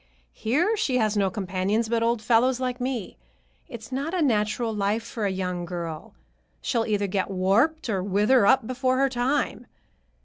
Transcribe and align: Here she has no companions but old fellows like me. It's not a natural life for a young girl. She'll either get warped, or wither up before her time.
Here 0.33 0.75
she 0.75 0.97
has 0.97 1.15
no 1.15 1.29
companions 1.29 1.87
but 1.87 2.01
old 2.01 2.23
fellows 2.23 2.59
like 2.59 2.81
me. 2.81 3.17
It's 3.69 3.91
not 3.91 4.15
a 4.15 4.21
natural 4.23 4.73
life 4.73 5.03
for 5.03 5.27
a 5.27 5.31
young 5.31 5.63
girl. 5.63 6.15
She'll 6.59 6.87
either 6.87 7.05
get 7.05 7.29
warped, 7.29 7.87
or 7.87 8.01
wither 8.01 8.47
up 8.47 8.65
before 8.65 8.97
her 8.97 9.09
time. 9.09 9.67